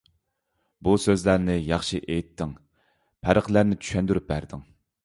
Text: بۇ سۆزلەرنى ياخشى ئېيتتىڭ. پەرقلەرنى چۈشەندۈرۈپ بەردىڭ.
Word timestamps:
بۇ 0.87 0.95
سۆزلەرنى 1.03 1.57
ياخشى 1.57 2.01
ئېيتتىڭ. 2.07 2.57
پەرقلەرنى 3.29 3.81
چۈشەندۈرۈپ 3.87 4.33
بەردىڭ. 4.35 4.69